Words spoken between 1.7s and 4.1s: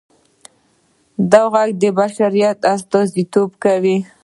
د بشریت استازیتوب کوي.